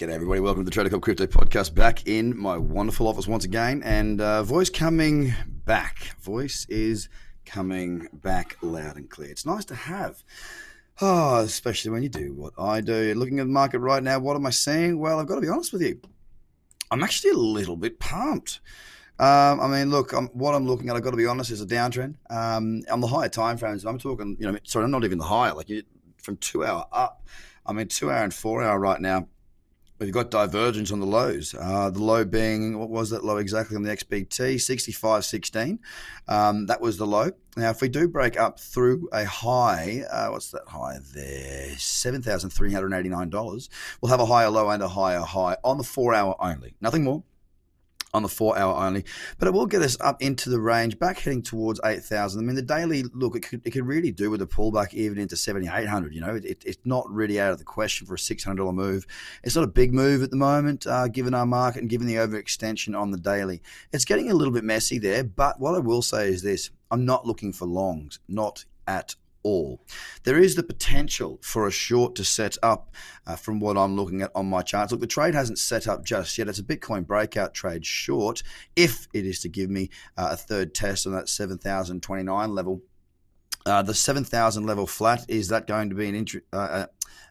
G'day, 0.00 0.12
everybody. 0.12 0.40
Welcome 0.40 0.62
to 0.62 0.64
the 0.64 0.70
Trader 0.70 0.88
Cobb 0.88 1.02
Crypto 1.02 1.26
Podcast. 1.26 1.74
Back 1.74 2.06
in 2.06 2.34
my 2.34 2.56
wonderful 2.56 3.06
office 3.06 3.28
once 3.28 3.44
again, 3.44 3.82
and 3.82 4.18
uh, 4.18 4.42
voice 4.42 4.70
coming 4.70 5.34
back. 5.66 6.18
Voice 6.22 6.64
is 6.70 7.10
coming 7.44 8.08
back 8.10 8.56
loud 8.62 8.96
and 8.96 9.10
clear. 9.10 9.30
It's 9.30 9.44
nice 9.44 9.66
to 9.66 9.74
have. 9.74 10.24
Oh, 11.02 11.40
especially 11.40 11.90
when 11.90 12.02
you 12.02 12.08
do 12.08 12.32
what 12.32 12.54
I 12.58 12.80
do. 12.80 13.12
Looking 13.14 13.40
at 13.40 13.42
the 13.42 13.52
market 13.52 13.80
right 13.80 14.02
now, 14.02 14.18
what 14.20 14.36
am 14.36 14.46
I 14.46 14.50
seeing? 14.50 14.98
Well, 14.98 15.20
I've 15.20 15.26
got 15.26 15.34
to 15.34 15.42
be 15.42 15.50
honest 15.50 15.70
with 15.70 15.82
you. 15.82 16.00
I'm 16.90 17.04
actually 17.04 17.32
a 17.32 17.36
little 17.36 17.76
bit 17.76 18.00
pumped. 18.00 18.60
Um, 19.18 19.60
I 19.60 19.66
mean, 19.66 19.90
look, 19.90 20.14
I'm, 20.14 20.28
what 20.28 20.54
I'm 20.54 20.66
looking 20.66 20.88
at, 20.88 20.96
I've 20.96 21.02
got 21.02 21.10
to 21.10 21.18
be 21.18 21.26
honest, 21.26 21.50
is 21.50 21.60
a 21.60 21.66
downtrend. 21.66 22.14
Um, 22.30 22.80
on 22.90 23.00
the 23.00 23.06
higher 23.06 23.28
time 23.28 23.58
frames, 23.58 23.84
I'm 23.84 23.98
talking, 23.98 24.38
you 24.40 24.50
know, 24.50 24.58
sorry, 24.62 24.86
I'm 24.86 24.92
not 24.92 25.04
even 25.04 25.18
the 25.18 25.24
higher, 25.24 25.52
like 25.52 25.68
from 26.16 26.38
two 26.38 26.64
hour 26.64 26.86
up. 26.90 27.28
I 27.66 27.74
mean, 27.74 27.88
two 27.88 28.10
hour 28.10 28.24
and 28.24 28.32
four 28.32 28.62
hour 28.62 28.78
right 28.78 28.98
now 28.98 29.28
We've 30.00 30.12
got 30.14 30.30
divergence 30.30 30.90
on 30.92 31.00
the 31.00 31.06
lows. 31.06 31.54
Uh, 31.54 31.90
the 31.90 32.02
low 32.02 32.24
being, 32.24 32.78
what 32.78 32.88
was 32.88 33.10
that 33.10 33.22
low 33.22 33.36
exactly 33.36 33.76
on 33.76 33.82
the 33.82 33.94
XBT? 33.94 34.54
65.16. 34.54 35.78
Um, 36.26 36.64
that 36.66 36.80
was 36.80 36.96
the 36.96 37.06
low. 37.06 37.32
Now, 37.54 37.68
if 37.68 37.82
we 37.82 37.90
do 37.90 38.08
break 38.08 38.40
up 38.40 38.58
through 38.58 39.10
a 39.12 39.26
high, 39.26 40.04
uh, 40.10 40.28
what's 40.28 40.52
that 40.52 40.62
high 40.68 41.00
there? 41.14 41.72
$7,389. 41.76 43.68
We'll 44.00 44.10
have 44.10 44.20
a 44.20 44.26
higher 44.26 44.48
low 44.48 44.70
and 44.70 44.82
a 44.82 44.88
higher 44.88 45.20
high 45.20 45.58
on 45.62 45.76
the 45.76 45.84
four 45.84 46.14
hour 46.14 46.34
only. 46.40 46.76
Nothing 46.80 47.04
more 47.04 47.22
on 48.12 48.22
the 48.22 48.28
four 48.28 48.58
hour 48.58 48.74
only, 48.74 49.04
but 49.38 49.48
it 49.48 49.52
will 49.52 49.66
get 49.66 49.82
us 49.82 49.96
up 50.00 50.20
into 50.20 50.50
the 50.50 50.60
range, 50.60 50.98
back 50.98 51.18
heading 51.18 51.42
towards 51.42 51.80
8,000. 51.84 52.40
I 52.40 52.44
mean, 52.44 52.56
the 52.56 52.62
daily 52.62 53.04
look, 53.14 53.36
it 53.36 53.40
could, 53.40 53.62
it 53.64 53.70
could 53.70 53.86
really 53.86 54.10
do 54.10 54.30
with 54.30 54.42
a 54.42 54.46
pullback 54.46 54.94
even 54.94 55.18
into 55.18 55.36
7,800. 55.36 56.14
You 56.14 56.20
know, 56.20 56.34
it, 56.34 56.62
it's 56.64 56.78
not 56.84 57.08
really 57.10 57.40
out 57.40 57.52
of 57.52 57.58
the 57.58 57.64
question 57.64 58.06
for 58.06 58.14
a 58.14 58.18
$600 58.18 58.74
move. 58.74 59.06
It's 59.44 59.56
not 59.56 59.64
a 59.64 59.68
big 59.68 59.92
move 59.92 60.22
at 60.22 60.30
the 60.30 60.36
moment, 60.36 60.86
uh, 60.86 61.08
given 61.08 61.34
our 61.34 61.46
market 61.46 61.80
and 61.80 61.90
given 61.90 62.06
the 62.06 62.16
overextension 62.16 62.98
on 62.98 63.10
the 63.10 63.18
daily. 63.18 63.62
It's 63.92 64.04
getting 64.04 64.30
a 64.30 64.34
little 64.34 64.52
bit 64.52 64.64
messy 64.64 64.98
there, 64.98 65.24
but 65.24 65.60
what 65.60 65.74
I 65.74 65.78
will 65.78 66.02
say 66.02 66.28
is 66.28 66.42
this 66.42 66.70
I'm 66.90 67.04
not 67.04 67.26
looking 67.26 67.52
for 67.52 67.66
longs, 67.66 68.18
not 68.28 68.64
at 68.86 69.14
all. 69.42 69.80
There 70.24 70.38
is 70.38 70.54
the 70.54 70.62
potential 70.62 71.38
for 71.42 71.66
a 71.66 71.70
short 71.70 72.14
to 72.16 72.24
set 72.24 72.56
up 72.62 72.94
uh, 73.26 73.36
from 73.36 73.60
what 73.60 73.76
I'm 73.76 73.96
looking 73.96 74.22
at 74.22 74.30
on 74.34 74.46
my 74.46 74.62
charts. 74.62 74.92
Look, 74.92 75.00
the 75.00 75.06
trade 75.06 75.34
hasn't 75.34 75.58
set 75.58 75.86
up 75.86 76.04
just 76.04 76.36
yet. 76.38 76.48
It's 76.48 76.58
a 76.58 76.64
Bitcoin 76.64 77.06
breakout 77.06 77.54
trade 77.54 77.84
short 77.86 78.42
if 78.76 79.08
it 79.12 79.26
is 79.26 79.40
to 79.40 79.48
give 79.48 79.70
me 79.70 79.90
uh, 80.16 80.30
a 80.32 80.36
third 80.36 80.74
test 80.74 81.06
on 81.06 81.12
that 81.12 81.28
7,029 81.28 82.54
level. 82.54 82.82
Uh, 83.66 83.82
the 83.82 83.94
7,000 83.94 84.64
level 84.64 84.86
flat, 84.86 85.26
is 85.28 85.48
that 85.48 85.66
going 85.66 85.90
to 85.90 85.94
be 85.94 86.08
an, 86.08 86.14
int- 86.14 86.36
uh, 86.52 86.56
uh, 86.56 86.86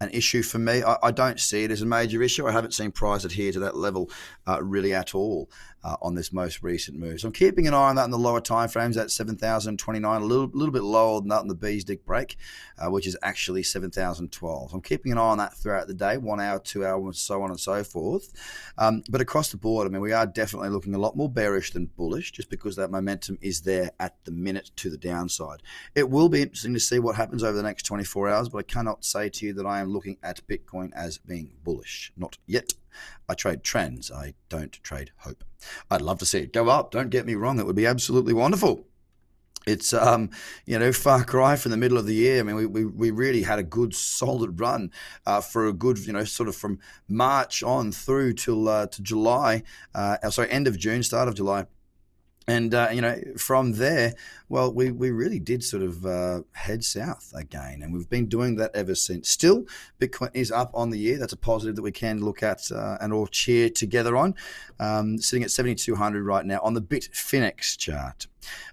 an 0.00 0.10
issue 0.10 0.42
for 0.42 0.58
me? 0.58 0.82
I, 0.82 0.96
I, 1.02 1.10
don't 1.10 1.38
see 1.38 1.64
it 1.64 1.70
as 1.70 1.82
a 1.82 1.86
major 1.86 2.22
issue. 2.22 2.46
I 2.46 2.52
haven't 2.52 2.72
seen 2.72 2.90
price 2.90 3.24
adhere 3.24 3.52
to 3.52 3.60
that 3.60 3.76
level 3.76 4.10
uh, 4.46 4.62
really 4.62 4.94
at 4.94 5.14
all 5.14 5.50
uh, 5.82 5.96
on 6.02 6.14
this 6.14 6.32
most 6.32 6.62
recent 6.62 6.98
move. 6.98 7.20
So 7.20 7.28
I'm 7.28 7.32
keeping 7.32 7.66
an 7.66 7.74
eye 7.74 7.88
on 7.88 7.96
that 7.96 8.04
in 8.04 8.10
the 8.10 8.18
lower 8.18 8.40
time 8.40 8.68
frames 8.68 8.96
at 8.96 9.10
7,029, 9.10 10.22
a 10.22 10.24
little, 10.24 10.50
little 10.52 10.72
bit 10.72 10.82
lower 10.82 11.20
than 11.20 11.28
that 11.28 11.42
in 11.42 11.48
the 11.48 11.54
Beesdick 11.54 12.04
break, 12.04 12.36
uh, 12.78 12.90
which 12.90 13.06
is 13.06 13.16
actually 13.22 13.62
7,012. 13.62 14.70
So 14.70 14.74
I'm 14.74 14.82
keeping 14.82 15.12
an 15.12 15.18
eye 15.18 15.22
on 15.22 15.38
that 15.38 15.54
throughout 15.54 15.86
the 15.86 15.94
day, 15.94 16.18
one 16.18 16.40
hour, 16.40 16.58
two 16.58 16.84
hours, 16.84 17.18
so 17.18 17.42
on 17.42 17.50
and 17.50 17.60
so 17.60 17.82
forth. 17.82 18.30
Um, 18.76 19.02
but 19.08 19.20
across 19.20 19.50
the 19.50 19.56
board, 19.56 19.86
I 19.86 19.90
mean, 19.90 20.02
we 20.02 20.12
are 20.12 20.26
definitely 20.26 20.68
looking 20.68 20.94
a 20.94 20.98
lot 20.98 21.16
more 21.16 21.30
bearish 21.30 21.72
than 21.72 21.86
bullish 21.86 22.32
just 22.32 22.50
because 22.50 22.76
that 22.76 22.90
momentum 22.90 23.38
is 23.40 23.62
there 23.62 23.90
at 23.98 24.16
the 24.24 24.32
minute 24.32 24.70
to 24.76 24.90
the 24.90 24.98
downside. 24.98 25.62
It 25.94 26.10
will 26.10 26.28
be 26.28 26.42
interesting 26.42 26.74
to 26.74 26.80
see 26.80 26.98
what 26.98 27.16
happens 27.16 27.42
over 27.42 27.56
the 27.56 27.62
next 27.62 27.84
24 27.84 28.28
hours, 28.28 28.48
but 28.48 28.58
I 28.58 28.62
cannot 28.62 29.04
say 29.04 29.28
to 29.30 29.46
you 29.46 29.52
that 29.54 29.59
I 29.66 29.80
am 29.80 29.92
looking 29.92 30.16
at 30.22 30.46
Bitcoin 30.46 30.90
as 30.94 31.18
being 31.18 31.52
bullish. 31.62 32.12
Not 32.16 32.38
yet. 32.46 32.74
I 33.28 33.34
trade 33.34 33.62
trends. 33.62 34.10
I 34.10 34.34
don't 34.48 34.72
trade 34.82 35.12
hope. 35.18 35.44
I'd 35.90 36.02
love 36.02 36.18
to 36.18 36.26
see 36.26 36.40
it 36.40 36.52
go 36.52 36.68
up. 36.68 36.90
Don't 36.90 37.10
get 37.10 37.26
me 37.26 37.34
wrong. 37.34 37.58
It 37.58 37.66
would 37.66 37.76
be 37.76 37.86
absolutely 37.86 38.32
wonderful. 38.32 38.86
It's 39.66 39.92
um, 39.92 40.30
you 40.64 40.78
know, 40.78 40.90
far 40.90 41.22
cry 41.22 41.54
from 41.56 41.70
the 41.70 41.76
middle 41.76 41.98
of 41.98 42.06
the 42.06 42.14
year. 42.14 42.40
I 42.40 42.42
mean, 42.42 42.56
we, 42.56 42.66
we, 42.66 42.84
we 42.86 43.10
really 43.10 43.42
had 43.42 43.58
a 43.58 43.62
good 43.62 43.94
solid 43.94 44.58
run 44.58 44.90
uh, 45.26 45.42
for 45.42 45.66
a 45.66 45.72
good, 45.72 45.98
you 45.98 46.14
know, 46.14 46.24
sort 46.24 46.48
of 46.48 46.56
from 46.56 46.78
March 47.08 47.62
on 47.62 47.92
through 47.92 48.32
till 48.34 48.68
uh, 48.68 48.86
to 48.86 49.02
July. 49.02 49.62
Uh, 49.94 50.30
sorry, 50.30 50.50
end 50.50 50.66
of 50.66 50.78
June, 50.78 51.02
start 51.02 51.28
of 51.28 51.34
July 51.34 51.66
and 52.50 52.74
uh, 52.74 52.88
you 52.92 53.00
know, 53.00 53.16
from 53.36 53.72
there, 53.72 54.14
well, 54.48 54.72
we, 54.72 54.90
we 54.90 55.10
really 55.10 55.38
did 55.38 55.62
sort 55.62 55.82
of 55.82 56.04
uh, 56.04 56.40
head 56.52 56.82
south 56.82 57.32
again, 57.34 57.82
and 57.82 57.92
we've 57.92 58.10
been 58.10 58.26
doing 58.26 58.56
that 58.56 58.72
ever 58.74 58.94
since. 58.94 59.28
Still, 59.28 59.64
Bitcoin 60.00 60.30
is 60.34 60.50
up 60.50 60.70
on 60.74 60.90
the 60.90 60.98
year. 60.98 61.16
That's 61.18 61.32
a 61.32 61.36
positive 61.36 61.76
that 61.76 61.82
we 61.82 61.92
can 61.92 62.20
look 62.20 62.42
at 62.42 62.72
uh, 62.72 62.98
and 63.00 63.12
all 63.12 63.28
cheer 63.28 63.70
together 63.70 64.16
on. 64.16 64.34
Um, 64.80 65.18
sitting 65.18 65.44
at 65.44 65.52
7,200 65.52 66.24
right 66.24 66.44
now 66.44 66.58
on 66.62 66.74
the 66.74 66.82
Bitfinex 66.82 67.78
chart. 67.78 68.26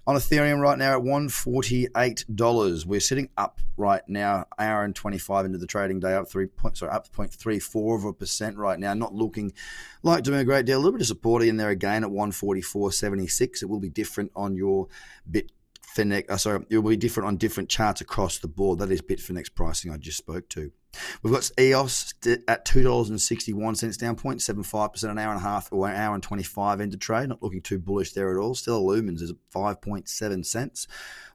On 0.06 0.16
Ethereum 0.16 0.60
right 0.60 0.78
now 0.78 0.98
at 0.98 1.04
$148. 1.04 2.86
We're 2.86 3.00
sitting 3.00 3.28
up 3.36 3.60
right 3.76 4.02
now, 4.08 4.46
hour 4.58 4.84
and 4.84 4.94
25 4.94 5.46
into 5.46 5.58
the 5.58 5.66
trading 5.66 6.00
day, 6.00 6.14
up 6.14 6.28
three 6.28 6.46
point, 6.46 6.78
sorry, 6.78 6.92
up 6.92 7.10
0.34 7.12 7.96
of 7.96 8.04
a 8.04 8.12
percent 8.12 8.56
right 8.56 8.78
now. 8.78 8.94
Not 8.94 9.14
looking 9.14 9.52
like 10.02 10.24
doing 10.24 10.40
a 10.40 10.44
great 10.44 10.66
deal. 10.66 10.76
A 10.76 10.80
little 10.80 10.92
bit 10.92 11.00
of 11.02 11.06
support 11.06 11.42
in 11.42 11.56
there 11.56 11.70
again 11.70 12.04
at 12.04 12.10
144.76. 12.10 13.62
It 13.62 13.68
will 13.68 13.80
be 13.80 13.88
different 13.88 14.32
on 14.34 14.56
your 14.56 14.88
bit 15.30 15.52
Bitfinex, 15.98 16.30
uh, 16.30 16.36
sorry, 16.36 16.64
it 16.70 16.78
will 16.78 16.90
be 16.90 16.96
different 16.96 17.26
on 17.26 17.36
different 17.36 17.68
charts 17.68 18.00
across 18.00 18.38
the 18.38 18.48
board. 18.48 18.78
That 18.78 18.90
is 18.90 19.02
Bitfinex 19.02 19.54
pricing 19.54 19.90
I 19.92 19.96
just 19.96 20.18
spoke 20.18 20.48
to. 20.50 20.70
We've 21.22 21.32
got 21.32 21.50
EOS 21.58 22.14
at 22.46 22.64
two 22.64 22.82
dollars 22.82 23.10
and 23.10 23.20
sixty 23.20 23.52
one 23.52 23.74
cents, 23.74 23.96
down 23.96 24.16
0.75 24.16 24.92
percent, 24.92 25.12
an 25.12 25.18
hour 25.18 25.32
and 25.32 25.40
a 25.40 25.44
half 25.44 25.68
or 25.72 25.88
an 25.88 25.96
hour 25.96 26.14
and 26.14 26.22
twenty 26.22 26.42
five 26.42 26.80
into 26.80 26.96
trade. 26.96 27.28
Not 27.28 27.42
looking 27.42 27.62
too 27.62 27.78
bullish 27.78 28.12
there 28.12 28.30
at 28.30 28.40
all. 28.40 28.54
Still, 28.54 28.84
Lumens 28.84 29.22
is 29.22 29.30
at 29.30 29.36
five 29.50 29.80
point 29.80 30.08
seven 30.08 30.44
cents. 30.44 30.86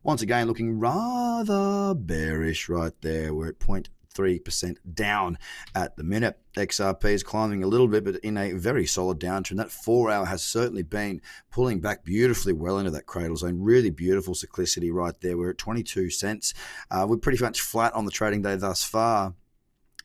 Once 0.03 0.21
again, 0.21 0.47
looking 0.47 0.79
rather 0.79 1.93
bearish 1.95 2.67
right 2.67 2.93
there. 3.01 3.33
We're 3.33 3.49
at 3.49 3.59
point 3.59 3.89
3% 4.13 4.77
down 4.93 5.37
at 5.75 5.95
the 5.95 6.03
minute. 6.03 6.37
XRP 6.55 7.05
is 7.05 7.23
climbing 7.23 7.63
a 7.63 7.67
little 7.67 7.87
bit, 7.87 8.03
but 8.03 8.17
in 8.17 8.37
a 8.37 8.51
very 8.51 8.85
solid 8.85 9.19
downtrend. 9.19 9.57
That 9.57 9.71
four 9.71 10.11
hour 10.11 10.25
has 10.25 10.43
certainly 10.43 10.83
been 10.83 11.21
pulling 11.51 11.79
back 11.79 12.03
beautifully 12.03 12.53
well 12.53 12.77
into 12.77 12.91
that 12.91 13.05
cradle 13.05 13.37
zone. 13.37 13.61
Really 13.61 13.89
beautiful 13.89 14.33
cyclicity 14.33 14.93
right 14.93 15.19
there. 15.21 15.37
We're 15.37 15.51
at 15.51 15.57
22 15.57 16.09
cents. 16.09 16.53
Uh, 16.91 17.05
we're 17.09 17.17
pretty 17.17 17.43
much 17.43 17.61
flat 17.61 17.93
on 17.93 18.05
the 18.05 18.11
trading 18.11 18.41
day 18.43 18.55
thus 18.55 18.83
far 18.83 19.33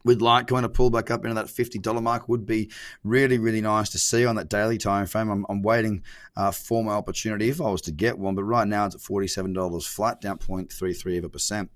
with 0.08 0.20
Litecoin 0.20 0.62
to 0.62 0.70
pull 0.70 0.88
back 0.88 1.10
up 1.10 1.22
into 1.26 1.34
that 1.34 1.48
$50 1.48 2.02
mark 2.02 2.30
would 2.30 2.46
be 2.46 2.70
really, 3.04 3.36
really 3.36 3.60
nice 3.60 3.90
to 3.90 3.98
see 3.98 4.24
on 4.24 4.36
that 4.36 4.48
daily 4.48 4.78
time 4.78 5.04
frame. 5.04 5.28
I'm, 5.28 5.44
I'm 5.50 5.60
waiting 5.60 6.02
uh, 6.34 6.50
for 6.50 6.82
my 6.82 6.92
opportunity 6.92 7.50
if 7.50 7.60
I 7.60 7.68
was 7.68 7.82
to 7.82 7.92
get 7.92 8.18
one, 8.18 8.34
but 8.34 8.44
right 8.44 8.66
now 8.66 8.86
it's 8.86 8.94
at 8.94 9.02
$47 9.02 9.86
flat, 9.86 10.22
down 10.22 10.38
0.33 10.38 11.18
of 11.18 11.24
a 11.24 11.28
percent. 11.28 11.70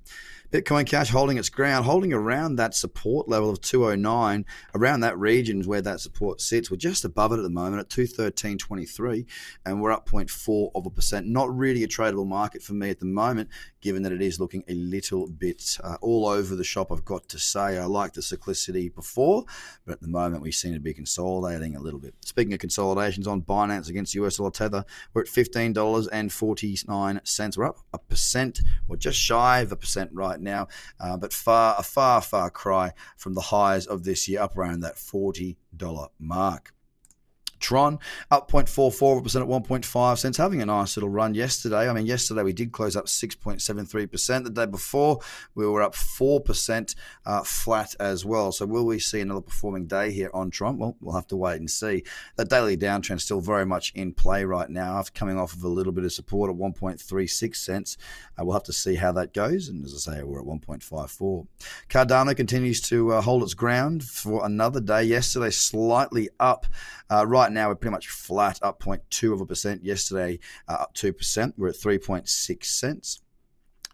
Bitcoin 0.53 0.87
Cash 0.87 1.09
holding 1.09 1.39
its 1.39 1.49
ground, 1.49 1.87
holding 1.87 2.13
around 2.13 2.57
that 2.57 2.75
support 2.75 3.27
level 3.27 3.49
of 3.49 3.63
209, 3.63 4.45
around 4.75 5.01
that 5.01 5.19
region 5.19 5.61
is 5.61 5.67
where 5.67 5.81
that 5.81 5.99
support 5.99 6.43
sits. 6.43 6.71
We're 6.71 6.77
just 6.77 7.07
above 7.07 7.33
it 7.33 7.39
at 7.39 7.43
the 7.43 7.49
moment 7.49 7.81
at 7.81 7.89
213.23, 7.89 9.25
and 9.65 9.81
we're 9.81 9.93
up 9.93 10.11
0.4 10.11 10.71
of 10.75 10.85
a 10.85 10.91
percent. 10.91 11.27
Not 11.27 11.57
really 11.57 11.85
a 11.85 11.89
tradable 11.89 12.27
market 12.27 12.63
for 12.63 12.75
me 12.75 12.91
at 12.91 13.01
the 13.01 13.07
moment, 13.07 13.49
given 13.81 14.03
that 14.03 14.13
it 14.13 14.21
is 14.21 14.39
looking 14.39 14.63
a 14.69 14.75
little 14.75 15.27
bit 15.27 15.79
uh, 15.83 15.97
all 16.03 16.27
over 16.27 16.55
the 16.55 16.65
shop. 16.65 16.93
I've 16.93 17.07
got 17.07 17.31
to 17.31 17.39
say, 17.39 17.79
I 17.79 17.87
like 17.87 18.13
the 18.13 18.21
cyclicity 18.21 18.95
before, 18.95 19.47
but 19.87 19.93
at 19.93 20.03
the 20.03 20.09
moment 20.09 20.43
we 20.43 20.53
seem 20.53 20.75
to 20.75 20.81
be 20.81 20.93
consolidating 20.93 21.77
a 21.77 21.81
little 21.81 21.99
bit. 21.99 22.13
Speaking 22.27 22.53
of 22.53 22.59
consolidations 22.59 23.27
on 23.27 23.41
Binance 23.41 23.89
against 23.89 24.15
US 24.17 24.37
dollar 24.37 24.51
tether, 24.51 24.85
we're 25.15 25.23
at 25.23 25.29
$15.49. 25.29 27.57
We're 27.57 27.65
up 27.65 27.79
a 27.95 27.99
percent, 27.99 28.61
or 28.87 28.99
just 28.99 29.19
shy 29.19 29.61
of 29.61 29.73
a 29.73 29.77
percent 29.77 30.11
right 30.13 30.42
now, 30.43 30.69
uh, 31.01 31.17
but 31.17 31.33
far 31.33 31.77
a 31.79 31.83
far 31.83 32.21
far 32.21 32.51
cry 32.51 32.93
from 33.17 33.35
the 33.35 33.41
highs 33.41 33.87
of 33.87 34.05
this 34.05 34.29
year, 34.29 34.41
up 34.41 34.57
around 34.57 34.81
that 34.81 34.99
forty 34.99 35.57
dollar 35.77 36.09
mark. 36.19 36.75
Tron 37.63 37.99
up 38.31 38.51
0.44% 38.51 39.41
at 39.41 39.49
1.5 39.49 40.19
cents, 40.19 40.37
having 40.37 40.61
a 40.61 40.67
nice 40.67 40.97
little 40.97 41.09
run 41.09 41.35
yesterday. 41.35 41.89
I 41.89 41.93
mean, 41.93 42.07
yesterday 42.07 42.43
we 42.43 42.53
did 42.53 42.73
close 42.73 42.97
up 42.97 43.07
6.73%. 43.07 44.45
The 44.45 44.51
day 44.51 44.67
before 44.67 45.21
we 45.55 45.67
were 45.67 45.83
up 45.83 45.95
4% 45.95 46.95
uh, 47.25 47.43
flat 47.43 47.95
as 47.99 48.25
well. 48.25 48.53
So 48.53 48.67
will 48.67 48.85
we 48.85 48.99
see 48.99 49.21
another 49.21 49.41
performing 49.41 49.87
day 49.87 50.11
here 50.11 50.31
on 50.35 50.51
Tron? 50.51 50.79
Well, 50.79 50.97
we'll 51.01 51.15
have 51.15 51.29
to 51.29 51.37
wait 51.37 51.61
and 51.61 51.71
see. 51.71 52.05
The 52.37 52.45
daily 52.45 52.77
downtrend 52.77 53.21
still 53.21 53.41
very 53.41 53.65
much 53.65 53.93
in 53.95 54.13
play 54.13 54.45
right 54.45 54.69
now 54.69 54.99
after 54.99 55.13
coming 55.13 55.39
off 55.39 55.55
of 55.55 55.63
a 55.63 55.69
little 55.69 55.93
bit 55.93 56.05
of 56.05 56.13
support 56.13 56.51
at 56.51 56.57
1.36 56.57 57.57
cents. 57.57 57.97
Uh, 58.39 58.45
we'll 58.45 58.55
have 58.55 58.63
to 58.65 58.73
see 58.73 58.97
how 58.97 59.13
that 59.13 59.33
goes. 59.33 59.69
And 59.69 59.85
as 59.85 59.95
I 59.95 60.17
say, 60.17 60.23
we're 60.23 60.41
at 60.41 60.47
1.54. 60.47 61.47
Cardano 61.89 62.37
continues 62.37 62.81
to 62.83 63.13
uh, 63.13 63.21
hold 63.21 63.43
its 63.43 63.55
ground 63.55 64.03
for 64.03 64.45
another 64.45 64.81
day. 64.81 65.05
Yesterday, 65.05 65.51
slightly 65.51 66.29
up. 66.41 66.67
Uh, 67.11 67.27
right 67.27 67.52
now 67.55 67.69
we're 67.69 67.75
pretty 67.75 67.93
much 67.93 68.09
flat, 68.09 68.59
up 68.63 68.83
0.2 68.83 69.33
of 69.33 69.41
a 69.41 69.47
percent. 69.47 69.85
Yesterday, 69.85 70.39
uh, 70.69 70.73
up 70.73 70.95
2%. 70.95 71.55
We're 71.57 71.69
at 71.69 71.75
3.6 71.75 72.65
cents. 72.65 73.21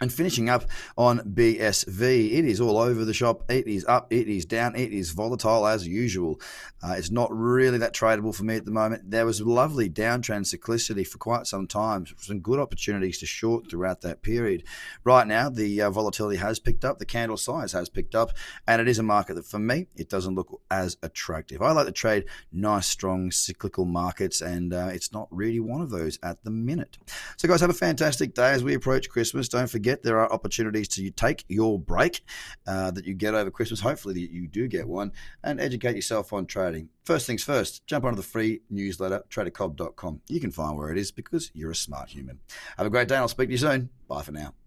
And 0.00 0.12
finishing 0.12 0.48
up 0.48 0.64
on 0.96 1.18
BSV, 1.18 2.32
it 2.32 2.44
is 2.44 2.60
all 2.60 2.78
over 2.78 3.04
the 3.04 3.12
shop. 3.12 3.50
It 3.50 3.66
is 3.66 3.84
up, 3.86 4.12
it 4.12 4.28
is 4.28 4.44
down, 4.44 4.76
it 4.76 4.92
is 4.92 5.10
volatile 5.10 5.66
as 5.66 5.88
usual. 5.88 6.40
Uh, 6.80 6.94
it's 6.96 7.10
not 7.10 7.28
really 7.32 7.78
that 7.78 7.94
tradable 7.94 8.32
for 8.32 8.44
me 8.44 8.54
at 8.54 8.64
the 8.64 8.70
moment. 8.70 9.10
There 9.10 9.26
was 9.26 9.40
lovely 9.40 9.90
downtrend 9.90 10.54
cyclicity 10.54 11.04
for 11.04 11.18
quite 11.18 11.48
some 11.48 11.66
time, 11.66 12.06
some 12.18 12.38
good 12.38 12.60
opportunities 12.60 13.18
to 13.18 13.26
short 13.26 13.68
throughout 13.68 14.02
that 14.02 14.22
period. 14.22 14.62
Right 15.02 15.26
now, 15.26 15.50
the 15.50 15.82
uh, 15.82 15.90
volatility 15.90 16.36
has 16.36 16.60
picked 16.60 16.84
up, 16.84 17.00
the 17.00 17.04
candle 17.04 17.36
size 17.36 17.72
has 17.72 17.88
picked 17.88 18.14
up, 18.14 18.30
and 18.68 18.80
it 18.80 18.86
is 18.86 19.00
a 19.00 19.02
market 19.02 19.34
that 19.34 19.46
for 19.46 19.58
me, 19.58 19.88
it 19.96 20.08
doesn't 20.08 20.36
look 20.36 20.60
as 20.70 20.96
attractive. 21.02 21.60
I 21.60 21.72
like 21.72 21.86
to 21.86 21.92
trade 21.92 22.26
nice, 22.52 22.86
strong 22.86 23.32
cyclical 23.32 23.84
markets, 23.84 24.40
and 24.40 24.72
uh, 24.72 24.90
it's 24.92 25.12
not 25.12 25.26
really 25.32 25.58
one 25.58 25.80
of 25.80 25.90
those 25.90 26.20
at 26.22 26.44
the 26.44 26.50
minute. 26.50 26.98
So, 27.36 27.48
guys, 27.48 27.60
have 27.60 27.70
a 27.70 27.74
fantastic 27.74 28.34
day 28.34 28.52
as 28.52 28.62
we 28.62 28.74
approach 28.74 29.08
Christmas. 29.08 29.48
Don't 29.48 29.68
forget 29.68 29.87
forget 29.88 30.02
there 30.02 30.20
are 30.20 30.30
opportunities 30.30 30.88
to 30.88 31.10
take 31.10 31.44
your 31.48 31.78
break 31.78 32.22
uh, 32.66 32.90
that 32.90 33.06
you 33.06 33.14
get 33.14 33.34
over 33.34 33.50
Christmas. 33.50 33.80
Hopefully, 33.80 34.28
you 34.30 34.46
do 34.46 34.68
get 34.68 34.86
one 34.86 35.12
and 35.42 35.60
educate 35.60 35.96
yourself 35.96 36.32
on 36.32 36.44
trading. 36.44 36.90
First 37.04 37.26
things 37.26 37.42
first, 37.42 37.86
jump 37.86 38.04
onto 38.04 38.16
the 38.16 38.22
free 38.22 38.60
newsletter, 38.68 39.22
tradercobb.com. 39.30 40.20
You 40.28 40.40
can 40.40 40.50
find 40.50 40.76
where 40.76 40.90
it 40.92 40.98
is 40.98 41.10
because 41.10 41.50
you're 41.54 41.70
a 41.70 41.76
smart 41.76 42.10
human. 42.10 42.40
Have 42.76 42.86
a 42.86 42.90
great 42.90 43.08
day 43.08 43.14
and 43.14 43.22
I'll 43.22 43.28
speak 43.28 43.48
to 43.48 43.52
you 43.52 43.58
soon. 43.58 43.88
Bye 44.08 44.22
for 44.22 44.32
now. 44.32 44.58